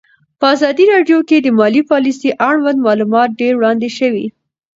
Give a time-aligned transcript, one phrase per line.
[0.39, 4.25] په ازادي راډیو کې د مالي پالیسي اړوند معلومات ډېر وړاندې شوي.